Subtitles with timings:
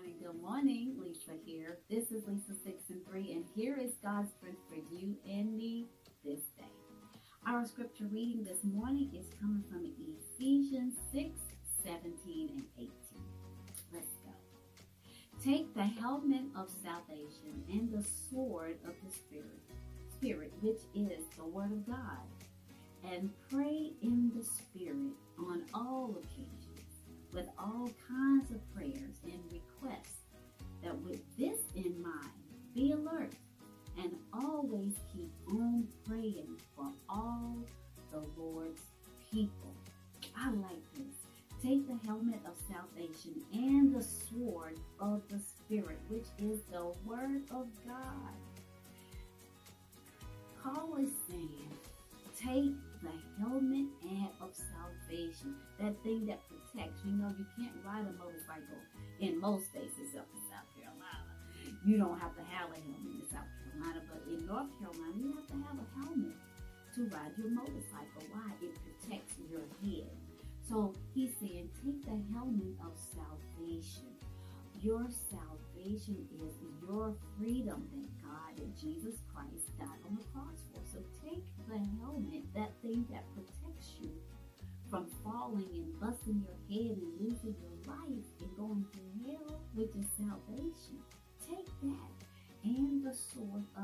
[0.00, 0.96] morning, good morning.
[0.98, 1.78] Lisa here.
[1.90, 5.88] This is Lisa 6 and 3, and here is God's strength for you and me
[6.24, 6.72] this day.
[7.46, 11.28] Our scripture reading this morning is coming from Ephesians 6
[11.84, 12.90] 17 and 18.
[13.92, 14.32] Let's go.
[15.44, 19.60] Take the helmet of salvation and the sword of the Spirit,
[20.16, 22.24] Spirit, which is the Word of God,
[23.04, 26.70] and pray in the Spirit on all occasions
[27.32, 27.90] with all
[32.92, 33.32] alert
[33.98, 37.56] and always keep on praying for all
[38.12, 38.82] the Lord's
[39.30, 39.74] people.
[40.36, 41.14] I like this.
[41.62, 47.42] Take the helmet of salvation and the sword of the Spirit, which is the Word
[47.50, 48.34] of God.
[50.62, 51.68] Paul is saying,
[52.34, 52.72] take
[53.02, 57.00] the helmet and of salvation, that thing that protects.
[57.04, 58.80] You know, you can't ride a motorcycle
[59.20, 60.79] in most states except in South.
[61.84, 65.32] You don't have to have a helmet in South Carolina, but in North Carolina, you
[65.32, 66.36] have to have a helmet
[66.94, 68.22] to ride your motorcycle.
[68.32, 68.52] Why?
[68.60, 70.10] It protects your head.
[70.68, 74.12] So he's saying, take the helmet of salvation.
[74.82, 80.80] Your salvation is your freedom that God and Jesus Christ died on the cross for.
[80.84, 84.10] So take the helmet, that thing that protects you
[84.90, 89.90] from falling and busting your head and losing your life and going to hell, which
[89.96, 91.00] is salvation.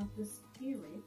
[0.00, 1.02] Of the Spirit,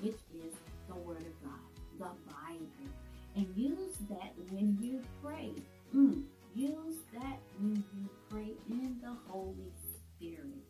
[0.00, 0.54] which is
[0.88, 1.60] the Word of God,
[1.98, 2.90] the Bible,
[3.36, 5.52] and use that when you pray.
[5.94, 9.72] Mm, use that when you pray in the Holy
[10.16, 10.64] Spirit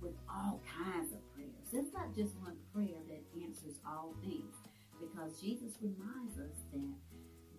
[0.00, 1.50] with all kinds of prayers.
[1.72, 4.54] It's not just one prayer that answers all things
[5.00, 6.94] because Jesus reminds us that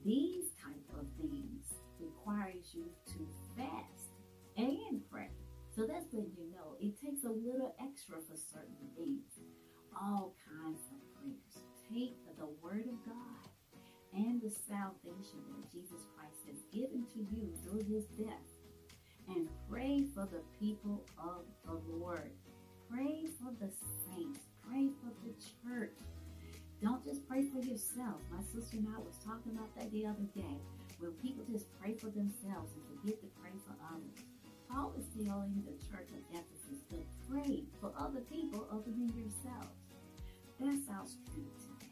[0.06, 4.10] these type of things requires you to fast
[4.58, 5.02] and.
[5.82, 9.26] So that's letting you know it takes a little extra for certain things.
[9.98, 11.66] All kinds of prayers.
[11.90, 13.50] Take the word of God
[14.14, 18.46] and the salvation that Jesus Christ has given to you through his death.
[19.28, 22.30] And pray for the people of the Lord.
[22.88, 23.74] Pray for the
[24.06, 24.42] saints.
[24.70, 25.34] Pray for the
[25.66, 25.98] church.
[26.84, 28.22] Don't just pray for yourself.
[28.30, 30.62] My sister and I was talking about that the other day.
[31.00, 34.31] When people just pray for themselves and forget to pray for others.
[35.26, 36.98] Telling the church of Ephesus to
[37.30, 39.78] pray for other people other than yourselves.
[40.60, 41.92] That's our strength today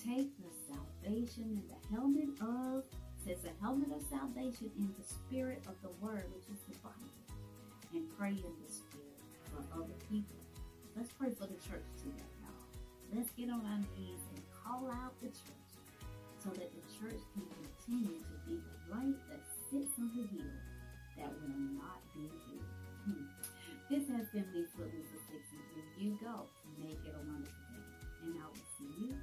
[0.00, 2.84] take the salvation and the helmet of,
[3.24, 7.12] says the helmet of salvation in the spirit of the word, which is the Bible,
[7.92, 10.40] and pray in the spirit for other people.
[10.96, 13.14] Let's pray for the church today, y'all.
[13.14, 15.70] Let's get on our knees and call out the church
[16.42, 17.20] so that the church
[21.50, 22.60] will not be you.
[23.04, 23.26] Hmm.
[23.90, 25.82] This has been Lisa Lisa 63.
[25.98, 26.46] You go,
[26.78, 27.90] make it a wonderful day.
[28.22, 29.14] And I will see you